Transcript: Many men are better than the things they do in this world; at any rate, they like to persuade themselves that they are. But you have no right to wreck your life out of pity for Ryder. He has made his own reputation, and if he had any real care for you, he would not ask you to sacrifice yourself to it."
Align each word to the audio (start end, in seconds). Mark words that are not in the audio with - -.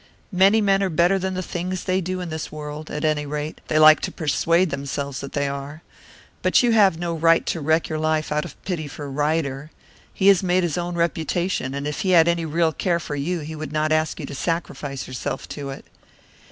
Many 0.31 0.61
men 0.61 0.81
are 0.81 0.89
better 0.89 1.19
than 1.19 1.35
the 1.35 1.43
things 1.43 1.83
they 1.83 2.01
do 2.01 2.21
in 2.21 2.29
this 2.29 2.51
world; 2.51 2.89
at 2.89 3.05
any 3.05 3.27
rate, 3.27 3.61
they 3.67 3.77
like 3.77 3.99
to 3.99 4.11
persuade 4.11 4.71
themselves 4.71 5.19
that 5.21 5.33
they 5.33 5.47
are. 5.47 5.83
But 6.41 6.63
you 6.63 6.71
have 6.71 6.97
no 6.97 7.13
right 7.13 7.45
to 7.45 7.61
wreck 7.61 7.87
your 7.87 7.99
life 7.99 8.31
out 8.31 8.43
of 8.43 8.59
pity 8.65 8.87
for 8.87 9.11
Ryder. 9.11 9.69
He 10.11 10.25
has 10.29 10.41
made 10.41 10.63
his 10.63 10.75
own 10.75 10.95
reputation, 10.95 11.75
and 11.75 11.85
if 11.87 11.99
he 12.01 12.09
had 12.17 12.27
any 12.27 12.45
real 12.45 12.71
care 12.73 12.99
for 12.99 13.15
you, 13.15 13.41
he 13.41 13.55
would 13.55 13.71
not 13.71 13.91
ask 13.91 14.19
you 14.19 14.25
to 14.25 14.33
sacrifice 14.33 15.07
yourself 15.07 15.47
to 15.49 15.69
it." 15.69 15.85